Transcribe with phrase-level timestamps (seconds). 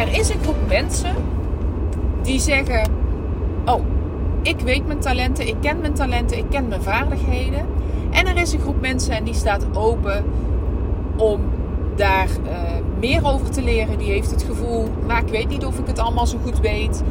[0.00, 1.14] Er is een groep mensen
[2.22, 2.90] die zeggen:
[3.64, 3.80] Oh,
[4.42, 7.66] ik weet mijn talenten, ik ken mijn talenten, ik ken mijn vaardigheden.
[8.10, 10.24] En er is een groep mensen en die staat open
[11.16, 11.40] om
[11.96, 12.60] daar uh,
[13.00, 13.98] meer over te leren.
[13.98, 17.02] Die heeft het gevoel, maar ik weet niet of ik het allemaal zo goed weet.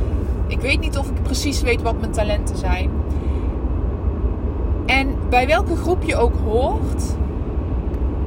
[0.47, 2.89] Ik weet niet of ik precies weet wat mijn talenten zijn.
[4.85, 7.03] En bij welke groep je ook hoort,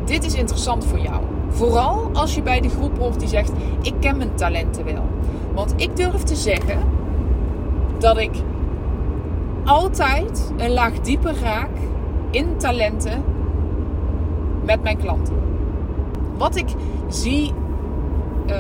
[0.05, 1.23] dit is interessant voor jou.
[1.63, 5.05] Vooral als je bij de groep hoort die zegt: Ik ken mijn talenten wel.
[5.55, 6.79] Want ik durf te zeggen
[7.99, 8.31] dat ik
[9.65, 11.71] altijd een laag dieper raak
[12.31, 13.25] in talenten
[14.65, 15.35] met mijn klanten.
[16.39, 16.69] Wat ik
[17.09, 17.53] zie
[18.47, 18.57] uh,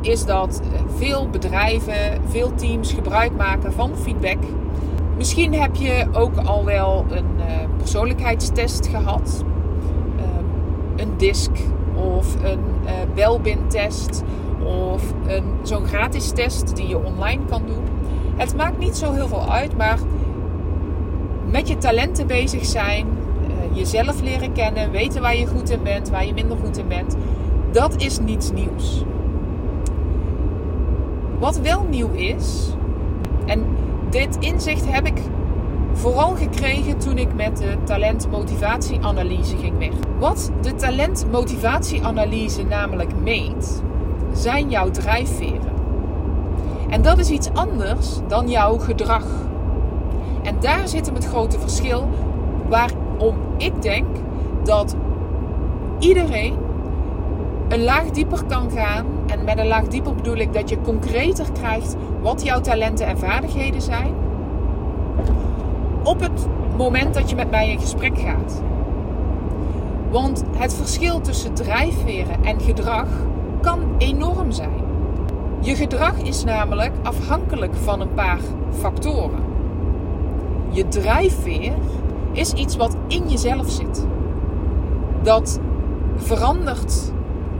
[0.00, 0.60] is dat
[0.96, 4.38] veel bedrijven, veel teams gebruik maken van feedback.
[5.16, 7.44] Misschien heb je ook al wel een uh,
[7.76, 9.44] persoonlijkheidstest gehad,
[10.16, 10.24] uh,
[10.96, 11.50] een DISC
[11.98, 14.22] of een uh, Belbin-test
[14.64, 17.84] of een, zo'n gratis test die je online kan doen.
[18.36, 19.98] Het maakt niet zo heel veel uit, maar
[21.50, 26.10] met je talenten bezig zijn, uh, jezelf leren kennen, weten waar je goed in bent,
[26.10, 27.16] waar je minder goed in bent,
[27.70, 29.04] dat is niets nieuws.
[31.38, 32.74] Wat wel nieuw is,
[33.46, 33.64] en
[34.10, 35.20] dit inzicht heb ik
[35.98, 39.92] vooral gekregen toen ik met de talentmotivatieanalyse ging weg.
[40.18, 43.82] Wat de talentmotivatieanalyse namelijk meet,
[44.32, 45.72] zijn jouw drijfveren.
[46.88, 49.24] En dat is iets anders dan jouw gedrag.
[50.42, 52.08] En daar zit hem het grote verschil
[52.68, 54.06] waarom ik denk
[54.64, 54.96] dat
[55.98, 56.56] iedereen
[57.68, 59.06] een laag dieper kan gaan.
[59.26, 63.18] En met een laag dieper bedoel ik dat je concreter krijgt wat jouw talenten en
[63.18, 64.27] vaardigheden zijn.
[66.02, 68.62] Op het moment dat je met mij in gesprek gaat.
[70.10, 73.06] Want het verschil tussen drijfveren en gedrag
[73.60, 74.86] kan enorm zijn.
[75.60, 79.42] Je gedrag is namelijk afhankelijk van een paar factoren.
[80.70, 81.72] Je drijfveer
[82.32, 84.06] is iets wat in jezelf zit.
[85.22, 85.60] Dat
[86.16, 87.12] verandert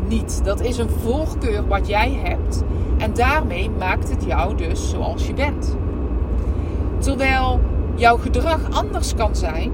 [0.08, 0.40] niet.
[0.44, 2.62] Dat is een voorkeur wat jij hebt.
[2.98, 5.76] En daarmee maakt het jou dus zoals je bent.
[6.98, 7.60] Terwijl
[7.98, 9.72] jouw gedrag anders kan zijn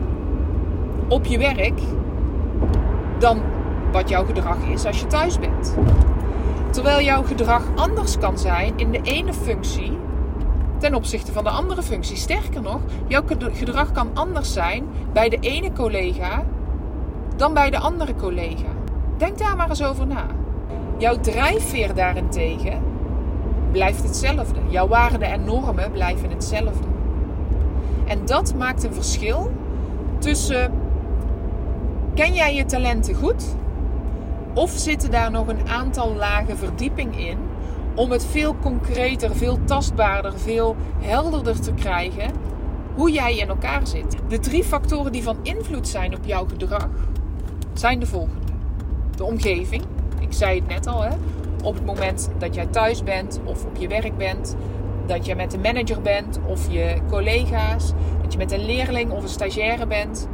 [1.08, 1.80] op je werk
[3.18, 3.42] dan
[3.92, 5.76] wat jouw gedrag is als je thuis bent.
[6.70, 9.98] Terwijl jouw gedrag anders kan zijn in de ene functie
[10.78, 12.16] ten opzichte van de andere functie.
[12.16, 16.44] Sterker nog, jouw gedrag kan anders zijn bij de ene collega
[17.36, 18.68] dan bij de andere collega.
[19.16, 20.26] Denk daar maar eens over na.
[20.98, 22.82] Jouw drijfveer daarentegen
[23.72, 24.60] blijft hetzelfde.
[24.68, 26.93] Jouw waarden en normen blijven hetzelfde.
[28.06, 29.52] En dat maakt een verschil
[30.18, 30.72] tussen
[32.14, 33.44] ken jij je talenten goed
[34.54, 37.38] of zitten daar nog een aantal lagen verdieping in
[37.94, 42.30] om het veel concreter, veel tastbaarder, veel helderder te krijgen
[42.94, 44.16] hoe jij in elkaar zit.
[44.28, 46.88] De drie factoren die van invloed zijn op jouw gedrag
[47.72, 48.52] zijn de volgende.
[49.16, 49.82] De omgeving,
[50.18, 51.10] ik zei het net al, hè?
[51.62, 54.56] op het moment dat jij thuis bent of op je werk bent,
[55.06, 57.92] dat je met een manager bent of je collega's,
[58.22, 60.28] dat je met een leerling of een stagiaire bent.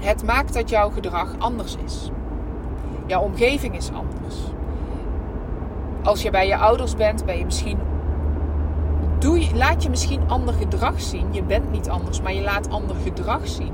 [0.00, 2.10] Het maakt dat jouw gedrag anders is.
[3.06, 4.36] Jouw omgeving is anders.
[6.02, 7.78] Als je bij je ouders bent, ben je misschien.
[9.18, 11.26] Doe je, laat je misschien ander gedrag zien.
[11.32, 13.72] Je bent niet anders, maar je laat ander gedrag zien.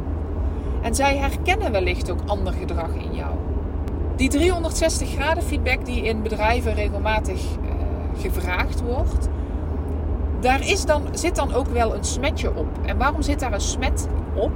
[0.83, 3.35] En zij herkennen wellicht ook ander gedrag in jou.
[4.17, 7.71] Die 360 graden feedback die in bedrijven regelmatig uh,
[8.21, 9.29] gevraagd wordt,
[10.45, 12.67] daar is dan, zit dan ook wel een smetje op.
[12.83, 14.53] En waarom zit daar een smet op?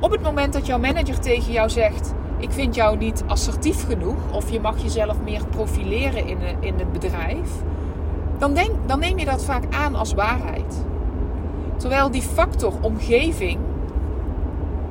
[0.00, 4.16] Op het moment dat jouw manager tegen jou zegt: Ik vind jou niet assertief genoeg,
[4.32, 7.50] of je mag jezelf meer profileren in, in het bedrijf,
[8.38, 10.84] dan, denk, dan neem je dat vaak aan als waarheid.
[11.76, 13.58] Terwijl die factor omgeving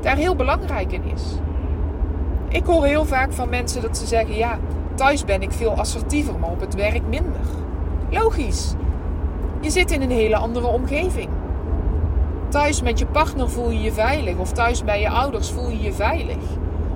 [0.01, 1.23] daar heel belangrijk in is.
[2.47, 4.59] Ik hoor heel vaak van mensen dat ze zeggen: Ja,
[4.95, 7.41] thuis ben ik veel assertiever, maar op het werk minder.
[8.09, 8.73] Logisch.
[9.61, 11.29] Je zit in een hele andere omgeving.
[12.49, 15.81] Thuis met je partner voel je je veilig of thuis bij je ouders voel je
[15.81, 16.43] je veilig.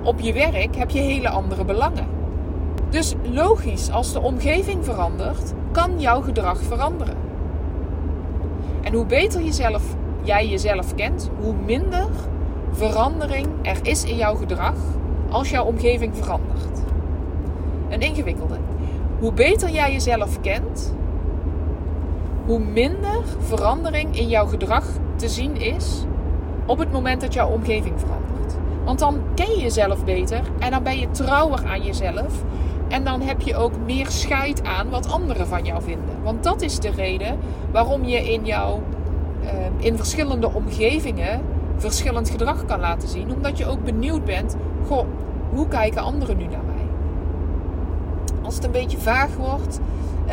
[0.02, 2.06] Op je werk heb je hele andere belangen.
[2.90, 7.16] Dus logisch, als de omgeving verandert, kan jouw gedrag veranderen.
[8.82, 9.82] En hoe beter jezelf,
[10.22, 12.08] jij jezelf kent, hoe minder
[12.72, 14.74] verandering er is in jouw gedrag
[15.30, 16.78] als jouw omgeving verandert.
[17.88, 18.58] Een ingewikkelde.
[19.18, 20.94] Hoe beter jij jezelf kent,
[22.46, 24.84] hoe minder verandering in jouw gedrag
[25.16, 26.04] te zien is
[26.66, 28.56] op het moment dat jouw omgeving verandert.
[28.84, 32.44] Want dan ken je jezelf beter en dan ben je trouwer aan jezelf.
[32.88, 36.22] En dan heb je ook meer scheid aan wat anderen van jou vinden.
[36.22, 37.38] Want dat is de reden
[37.70, 38.82] waarom je in jouw
[39.42, 41.40] uh, in verschillende omgevingen
[41.76, 43.34] verschillend gedrag kan laten zien.
[43.34, 44.56] Omdat je ook benieuwd bent,
[44.86, 45.06] goh,
[45.50, 46.86] hoe kijken anderen nu naar mij?
[48.42, 49.80] Als het een beetje vaag wordt,
[50.26, 50.32] uh,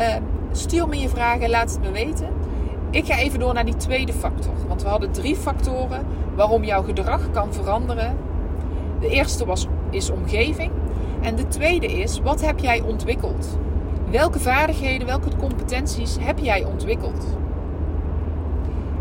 [0.56, 2.28] stuur me je vragen, laat het me weten.
[2.90, 4.54] Ik ga even door naar die tweede factor.
[4.68, 8.16] Want we hadden drie factoren waarom jouw gedrag kan veranderen.
[9.00, 10.70] De eerste was, is omgeving.
[11.20, 13.58] En de tweede is, wat heb jij ontwikkeld?
[14.10, 17.26] Welke vaardigheden, welke competenties heb jij ontwikkeld?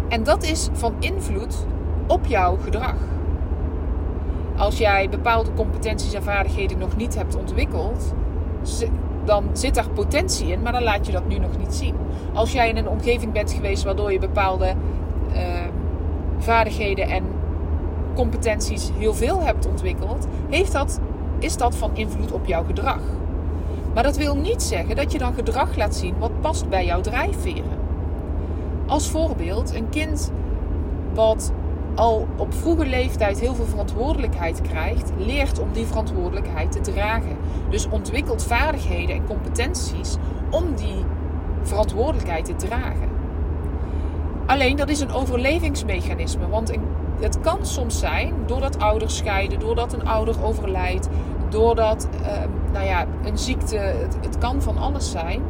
[0.09, 1.65] En dat is van invloed
[2.07, 2.95] op jouw gedrag.
[4.57, 8.13] Als jij bepaalde competenties en vaardigheden nog niet hebt ontwikkeld,
[9.25, 11.95] dan zit daar potentie in, maar dan laat je dat nu nog niet zien.
[12.33, 14.73] Als jij in een omgeving bent geweest waardoor je bepaalde
[15.33, 15.41] uh,
[16.37, 17.23] vaardigheden en
[18.15, 20.99] competenties heel veel hebt ontwikkeld, heeft dat,
[21.39, 22.99] is dat van invloed op jouw gedrag.
[23.93, 27.01] Maar dat wil niet zeggen dat je dan gedrag laat zien wat past bij jouw
[27.01, 27.81] drijfveren.
[28.87, 30.31] Als voorbeeld, een kind
[31.13, 31.51] wat
[31.95, 37.37] al op vroege leeftijd heel veel verantwoordelijkheid krijgt, leert om die verantwoordelijkheid te dragen.
[37.69, 40.15] Dus ontwikkelt vaardigheden en competenties
[40.49, 41.05] om die
[41.61, 43.09] verantwoordelijkheid te dragen.
[44.45, 46.73] Alleen dat is een overlevingsmechanisme, want
[47.19, 51.09] het kan soms zijn doordat ouders scheiden, doordat een ouder overlijdt,
[51.49, 52.27] doordat uh,
[52.73, 53.77] nou ja, een ziekte,
[54.21, 55.41] het kan van alles zijn.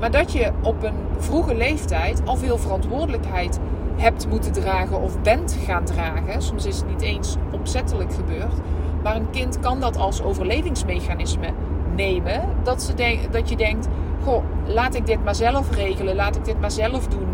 [0.00, 3.58] Maar dat je op een vroege leeftijd al veel verantwoordelijkheid
[3.96, 6.42] hebt moeten dragen of bent gaan dragen.
[6.42, 8.54] Soms is het niet eens opzettelijk gebeurd.
[9.02, 11.48] Maar een kind kan dat als overlevingsmechanisme
[11.96, 12.42] nemen.
[12.62, 13.88] Dat, ze dat je denkt:
[14.24, 16.14] Goh, laat ik dit maar zelf regelen.
[16.14, 17.28] Laat ik dit maar zelf doen.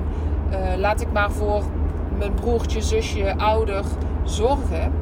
[0.50, 1.62] Uh, laat ik maar voor
[2.18, 3.84] mijn broertje, zusje, ouder
[4.24, 4.92] zorgen.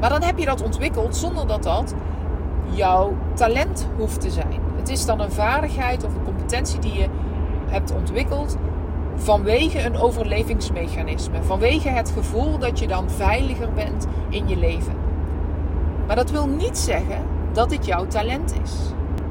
[0.00, 1.94] Maar dan heb je dat ontwikkeld zonder dat dat
[2.70, 4.60] jouw talent hoeft te zijn.
[4.76, 7.06] Het is dan een vaardigheid of een competentie die je
[7.68, 8.56] hebt ontwikkeld
[9.18, 11.42] vanwege een overlevingsmechanisme.
[11.42, 14.94] Vanwege het gevoel dat je dan veiliger bent in je leven.
[16.06, 18.72] Maar dat wil niet zeggen dat dit jouw talent is.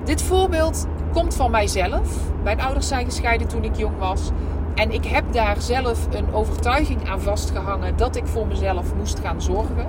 [0.03, 2.09] Dit voorbeeld komt van mijzelf.
[2.43, 4.29] Mijn ouders zijn gescheiden toen ik jong was.
[4.75, 9.41] En ik heb daar zelf een overtuiging aan vastgehangen dat ik voor mezelf moest gaan
[9.41, 9.87] zorgen.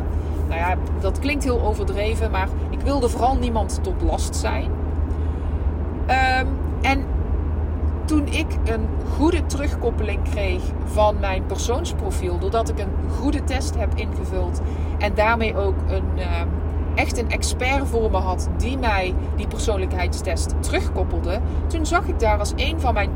[0.48, 4.70] Nou ja, dat klinkt heel overdreven, maar ik wilde vooral niemand tot last zijn.
[6.08, 6.48] Um,
[6.80, 7.04] en
[8.08, 13.94] toen ik een goede terugkoppeling kreeg van mijn persoonsprofiel, doordat ik een goede test heb
[13.94, 14.60] ingevuld
[14.98, 16.24] en daarmee ook een, uh,
[16.94, 22.38] echt een expert voor me had die mij die persoonlijkheidstest terugkoppelde, toen zag ik daar
[22.38, 23.10] als een van mijn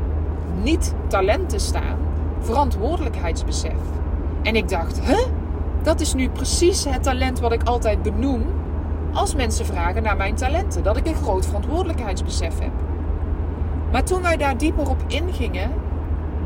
[0.63, 1.97] niet-talenten staan
[2.39, 3.79] verantwoordelijkheidsbesef.
[4.43, 5.27] En ik dacht, huh?
[5.83, 8.43] Dat is nu precies het talent wat ik altijd benoem
[9.13, 10.83] als mensen vragen naar mijn talenten.
[10.83, 12.71] Dat ik een groot verantwoordelijkheidsbesef heb.
[13.93, 15.71] Maar toen wij daar dieper op ingingen,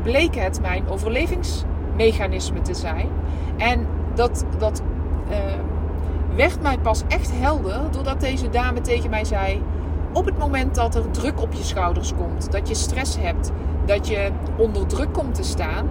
[0.02, 3.08] bleek het mijn overlevingsmechanisme te zijn.
[3.56, 4.82] En dat, dat
[5.30, 5.36] uh,
[6.36, 9.62] werd mij pas echt helder doordat deze dame tegen mij zei:
[10.12, 13.52] Op het moment dat er druk op je schouders komt, dat je stress hebt,
[13.84, 15.88] dat je onder druk komt te staan,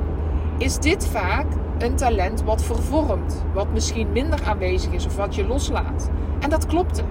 [0.58, 1.46] is dit vaak
[1.78, 6.10] een talent wat vervormt, wat misschien minder aanwezig is of wat je loslaat.
[6.40, 7.04] En dat klopte.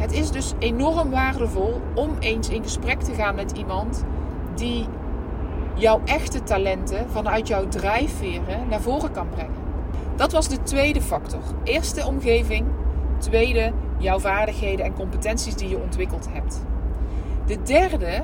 [0.00, 4.04] Het is dus enorm waardevol om eens in gesprek te gaan met iemand
[4.54, 4.86] die
[5.74, 9.54] jouw echte talenten vanuit jouw drijfveren naar voren kan brengen.
[10.16, 11.40] Dat was de tweede factor.
[11.64, 12.66] Eerste omgeving,
[13.18, 16.62] tweede jouw vaardigheden en competenties die je ontwikkeld hebt.
[17.46, 18.22] De derde,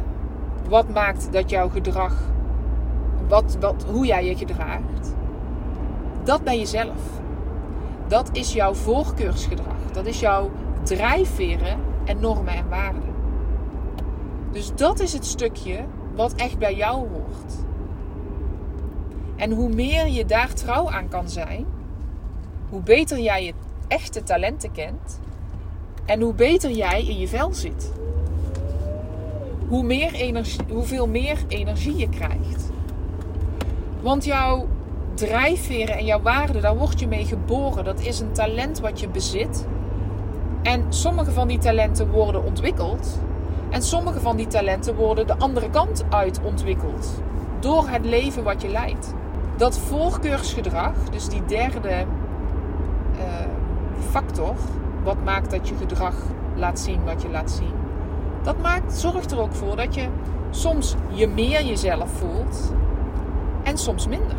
[0.69, 2.15] wat maakt dat jouw gedrag,
[3.29, 5.15] wat, wat, hoe jij je gedraagt,
[6.25, 7.01] dat ben jezelf.
[8.07, 9.77] Dat is jouw voorkeursgedrag.
[9.93, 10.51] Dat is jouw
[10.87, 13.15] drijfveren en normen en waarden.
[14.53, 17.55] Dus dat is het stukje wat echt bij jou hoort.
[19.37, 21.67] En hoe meer je daar trouw aan kan zijn,
[22.69, 23.53] hoe beter jij je
[23.89, 25.21] echte talenten kent
[26.05, 27.93] en hoe beter jij in je vel zit.
[29.69, 32.71] Hoe meer energie, hoeveel meer energie je krijgt.
[34.01, 34.67] Want jouw
[35.15, 37.85] drijfveren en jouw waarden, daar word je mee geboren.
[37.85, 39.67] Dat is een talent wat je bezit.
[40.67, 43.21] En sommige van die talenten worden ontwikkeld.
[43.71, 47.23] En sommige van die talenten worden de andere kant uit ontwikkeld.
[47.61, 49.15] Door het leven wat je leidt.
[49.57, 52.05] Dat voorkeursgedrag, dus die derde
[53.15, 53.25] uh,
[54.11, 54.55] factor,
[55.03, 56.15] wat maakt dat je gedrag
[56.55, 57.75] laat zien wat je laat zien.
[58.43, 60.07] Dat maakt, zorgt er ook voor dat je
[60.51, 62.73] soms je meer jezelf voelt
[63.63, 64.37] en soms minder.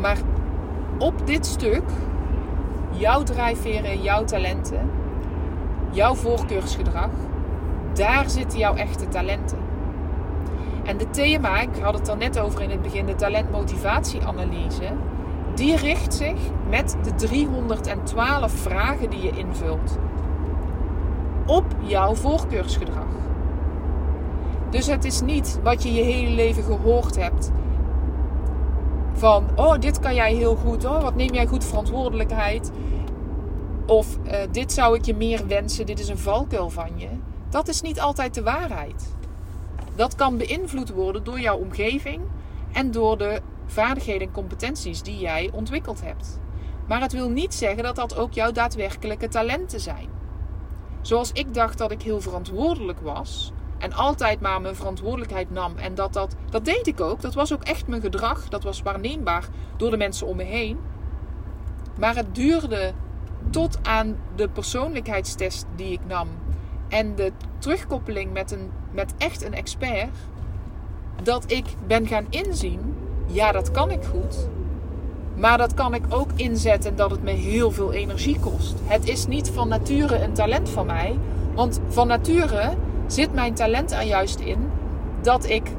[0.00, 0.18] Maar
[0.98, 1.84] op dit stuk,
[2.98, 4.90] jouw drijfveren, jouw talenten,
[5.90, 7.10] jouw voorkeursgedrag,
[7.94, 9.58] daar zitten jouw echte talenten.
[10.84, 14.88] En de thema, ik had het er net over in het begin, de talentmotivatieanalyse,
[15.54, 16.38] die richt zich
[16.68, 19.98] met de 312 vragen die je invult
[21.46, 23.06] op jouw voorkeursgedrag.
[24.70, 27.50] Dus het is niet wat je je hele leven gehoord hebt.
[29.16, 30.84] Van, oh, dit kan jij heel goed.
[30.84, 32.70] Oh, wat neem jij goed verantwoordelijkheid.
[33.86, 35.86] Of uh, dit zou ik je meer wensen.
[35.86, 37.08] Dit is een valkuil van je.
[37.50, 39.14] Dat is niet altijd de waarheid.
[39.94, 42.20] Dat kan beïnvloed worden door jouw omgeving
[42.72, 46.38] en door de vaardigheden en competenties die jij ontwikkeld hebt.
[46.86, 50.08] Maar het wil niet zeggen dat dat ook jouw daadwerkelijke talenten zijn.
[51.00, 55.94] Zoals ik dacht dat ik heel verantwoordelijk was en altijd maar mijn verantwoordelijkheid nam en
[55.94, 57.20] dat dat dat deed ik ook.
[57.20, 58.48] Dat was ook echt mijn gedrag.
[58.48, 60.78] Dat was waarneembaar door de mensen om me heen.
[61.98, 62.92] Maar het duurde
[63.50, 66.28] tot aan de persoonlijkheidstest die ik nam
[66.88, 70.16] en de terugkoppeling met, een, met echt een expert,
[71.22, 72.94] dat ik ben gaan inzien,
[73.26, 74.48] ja, dat kan ik goed.
[75.34, 78.74] Maar dat kan ik ook inzetten dat het me heel veel energie kost.
[78.84, 81.18] Het is niet van nature een talent van mij.
[81.54, 82.74] Want van nature
[83.06, 84.70] zit mijn talent er juist in
[85.22, 85.70] dat ik,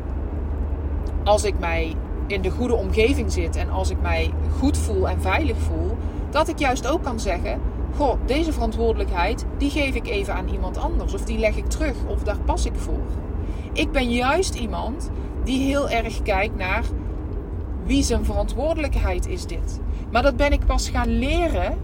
[1.23, 1.95] als ik mij
[2.27, 5.97] in de goede omgeving zit en als ik mij goed voel en veilig voel,
[6.29, 7.61] dat ik juist ook kan zeggen:
[7.95, 11.95] Goh, deze verantwoordelijkheid die geef ik even aan iemand anders, of die leg ik terug,
[12.07, 13.05] of daar pas ik voor.
[13.73, 15.09] Ik ben juist iemand
[15.43, 16.83] die heel erg kijkt naar
[17.85, 19.79] wie zijn verantwoordelijkheid is dit.
[20.11, 21.77] Maar dat ben ik pas gaan leren.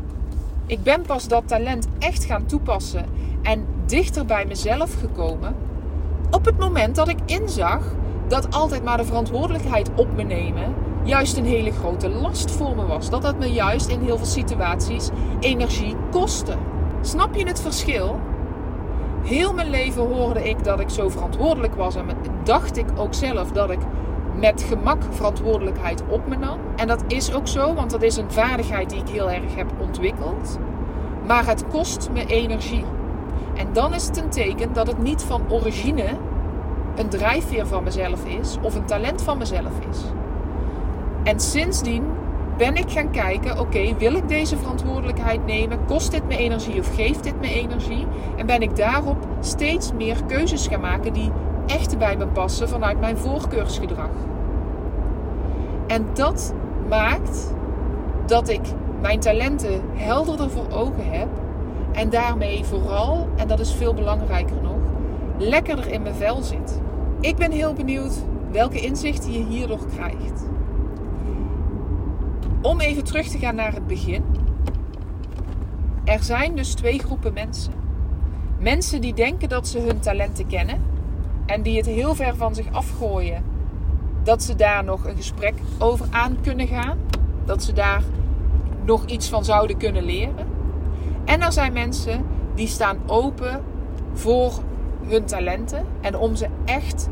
[0.65, 3.05] Ik ben pas dat talent echt gaan toepassen
[3.43, 5.55] en dichter bij mezelf gekomen.
[6.31, 7.81] Op het moment dat ik inzag
[8.27, 10.73] dat altijd maar de verantwoordelijkheid op me nemen
[11.03, 13.09] juist een hele grote last voor me was.
[13.09, 15.09] Dat dat me juist in heel veel situaties
[15.39, 16.55] energie kostte.
[17.01, 18.19] Snap je het verschil?
[19.23, 22.05] Heel mijn leven hoorde ik dat ik zo verantwoordelijk was en
[22.43, 23.79] dacht ik ook zelf dat ik
[24.39, 26.59] met gemak verantwoordelijkheid op me nam.
[26.75, 29.71] En dat is ook zo, want dat is een vaardigheid die ik heel erg heb
[29.79, 30.59] ontwikkeld.
[31.27, 32.83] Maar het kost me energie.
[33.55, 36.05] En dan is het een teken dat het niet van origine
[36.95, 39.99] een drijfveer van mezelf is of een talent van mezelf is.
[41.23, 42.03] En sindsdien
[42.57, 45.85] ben ik gaan kijken: oké, wil ik deze verantwoordelijkheid nemen?
[45.85, 48.07] Kost dit me energie of geeft dit me energie?
[48.37, 51.31] En ben ik daarop steeds meer keuzes gaan maken die
[51.65, 54.09] echt bij me passen vanuit mijn voorkeursgedrag.
[55.87, 56.53] En dat
[56.89, 57.53] maakt
[58.25, 58.61] dat ik
[59.01, 61.27] mijn talenten helderder voor ogen heb
[61.93, 64.79] en daarmee vooral, en dat is veel belangrijker nog,
[65.37, 66.81] lekkerder in mijn vel zit.
[67.19, 68.13] Ik ben heel benieuwd
[68.51, 70.43] welke inzichten je hierdoor krijgt.
[72.61, 74.23] Om even terug te gaan naar het begin.
[76.03, 77.73] Er zijn dus twee groepen mensen.
[78.59, 80.81] Mensen die denken dat ze hun talenten kennen
[81.45, 83.43] en die het heel ver van zich afgooien
[84.23, 86.97] dat ze daar nog een gesprek over aan kunnen gaan.
[87.45, 88.03] Dat ze daar
[88.85, 90.52] nog iets van zouden kunnen leren.
[91.25, 92.25] En er zijn mensen
[92.55, 93.61] die staan open
[94.13, 94.53] voor
[95.07, 97.09] hun talenten en om ze echt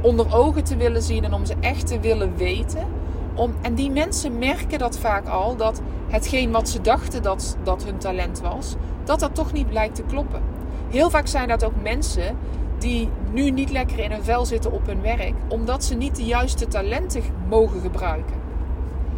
[0.00, 2.86] onder ogen te willen zien en om ze echt te willen weten.
[3.34, 7.84] Om, en die mensen merken dat vaak al, dat hetgeen wat ze dachten dat, dat
[7.84, 10.42] hun talent was, dat dat toch niet blijkt te kloppen.
[10.88, 12.36] Heel vaak zijn dat ook mensen
[12.78, 16.24] die nu niet lekker in hun vel zitten op hun werk, omdat ze niet de
[16.24, 18.36] juiste talenten mogen gebruiken.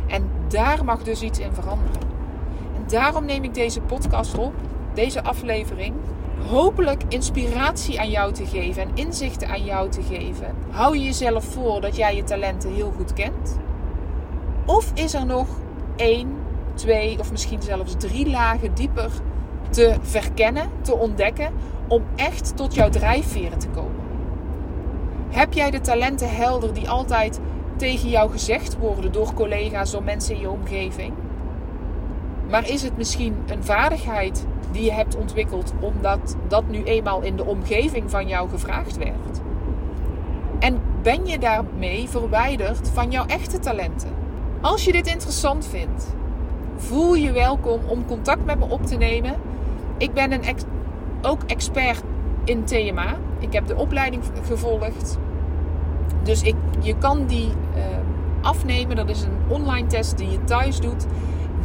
[0.06, 2.17] En daar mag dus iets in veranderen.
[2.88, 4.52] Daarom neem ik deze podcast op,
[4.94, 5.94] deze aflevering,
[6.50, 10.54] hopelijk inspiratie aan jou te geven en inzichten aan jou te geven.
[10.70, 13.58] Hou je jezelf voor dat jij je talenten heel goed kent?
[14.66, 15.46] Of is er nog
[15.96, 16.32] één,
[16.74, 19.10] twee of misschien zelfs drie lagen dieper
[19.70, 21.52] te verkennen, te ontdekken,
[21.88, 24.06] om echt tot jouw drijfveren te komen?
[25.28, 27.40] Heb jij de talenten helder die altijd
[27.76, 31.12] tegen jou gezegd worden door collega's, door mensen in je omgeving?
[32.48, 37.36] Maar is het misschien een vaardigheid die je hebt ontwikkeld omdat dat nu eenmaal in
[37.36, 39.40] de omgeving van jou gevraagd werd?
[40.58, 44.10] En ben je daarmee verwijderd van jouw echte talenten?
[44.60, 46.14] Als je dit interessant vindt,
[46.76, 49.34] voel je welkom om contact met me op te nemen.
[49.96, 50.42] Ik ben een
[51.22, 52.02] ook expert
[52.44, 53.16] in TMA.
[53.38, 55.18] Ik heb de opleiding gevolgd.
[56.22, 57.82] Dus ik, je kan die uh,
[58.40, 58.96] afnemen.
[58.96, 61.06] Dat is een online test die je thuis doet.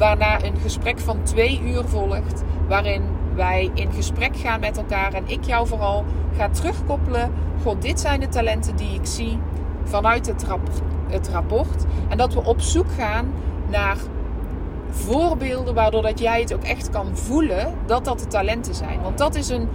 [0.03, 2.43] Waarna een gesprek van twee uur volgt.
[2.67, 3.03] Waarin
[3.35, 5.13] wij in gesprek gaan met elkaar.
[5.13, 6.05] En ik jou vooral
[6.37, 7.31] ga terugkoppelen.
[7.63, 9.39] God, dit zijn de talenten die ik zie
[9.83, 10.45] vanuit het,
[11.07, 11.85] het rapport.
[12.09, 13.33] En dat we op zoek gaan
[13.69, 13.97] naar
[14.89, 19.01] voorbeelden waardoor dat jij het ook echt kan voelen dat dat de talenten zijn.
[19.01, 19.69] Want dat is een,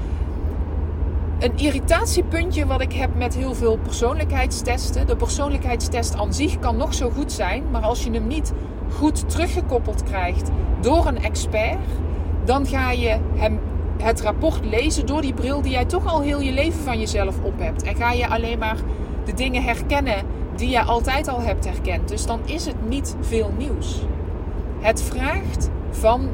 [1.39, 5.07] een irritatiepuntje wat ik heb met heel veel persoonlijkheidstesten.
[5.07, 8.53] De persoonlijkheidstest aan zich kan nog zo goed zijn, maar als je hem niet
[8.93, 11.79] goed teruggekoppeld krijgt door een expert,
[12.45, 13.61] dan ga je hem
[14.03, 17.41] het rapport lezen door die bril die jij toch al heel je leven van jezelf
[17.43, 17.83] op hebt.
[17.83, 18.77] En ga je alleen maar
[19.25, 20.25] de dingen herkennen
[20.57, 22.09] die je altijd al hebt herkend.
[22.09, 24.03] Dus dan is het niet veel nieuws.
[24.81, 26.29] Het vraagt van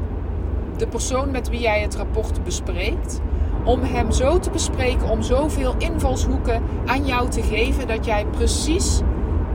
[0.77, 3.21] de persoon met wie jij het rapport bespreekt,
[3.65, 9.01] om hem zo te bespreken, om zoveel invalshoeken aan jou te geven dat jij precies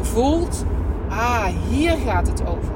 [0.00, 0.64] voelt:
[1.08, 2.72] ah, hier gaat het over.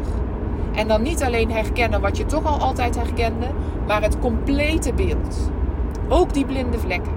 [0.75, 3.47] En dan niet alleen herkennen wat je toch al altijd herkende,
[3.87, 5.51] maar het complete beeld.
[6.09, 7.13] Ook die blinde vlekken.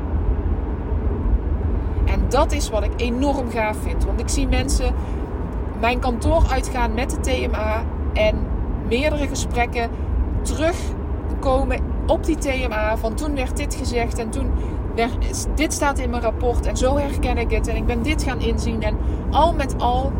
[2.06, 4.06] En dat is wat ik enorm gaaf vind.
[4.06, 4.94] Want ik zie mensen
[5.80, 7.84] mijn kantoor uitgaan met de TMA
[8.14, 8.36] en
[8.88, 9.90] meerdere gesprekken
[10.42, 12.98] terugkomen op die TMA.
[12.98, 14.52] Van toen werd dit gezegd en toen
[14.96, 18.24] werd, dit staat in mijn rapport en zo herken ik het en ik ben dit
[18.24, 18.84] gaan inzien.
[18.84, 18.98] En
[19.32, 20.12] al met al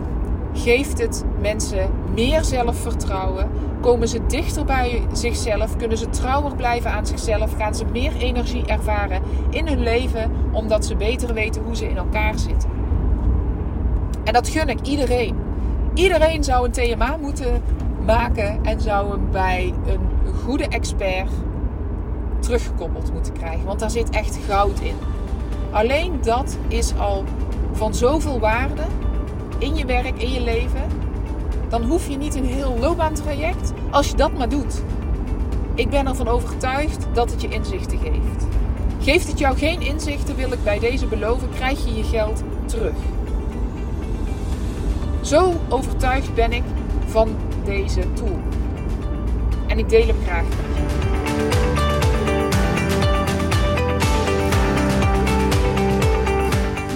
[0.54, 3.50] geeft het mensen meer zelfvertrouwen.
[3.82, 8.66] Komen ze dichter bij zichzelf, kunnen ze trouwer blijven aan zichzelf, gaan ze meer energie
[8.66, 12.70] ervaren in hun leven, omdat ze beter weten hoe ze in elkaar zitten.
[14.24, 15.36] En dat gun ik iedereen.
[15.94, 17.62] Iedereen zou een TMA moeten
[18.06, 21.30] maken en zou hem bij een goede expert
[22.40, 23.66] teruggekoppeld moeten krijgen.
[23.66, 24.96] Want daar zit echt goud in.
[25.72, 27.24] Alleen dat is al
[27.72, 28.84] van zoveel waarde
[29.58, 30.82] in je werk, in je leven.
[31.70, 34.82] Dan hoef je niet een heel loopbaantraject als je dat maar doet.
[35.76, 38.46] Ik ben ervan overtuigd dat het je inzichten geeft.
[39.00, 42.96] Geeft het jou geen inzichten, wil ik bij deze beloven, krijg je je geld terug.
[45.22, 46.64] Zo overtuigd ben ik
[47.06, 48.40] van deze tool.
[49.68, 51.67] En ik deel hem graag met je.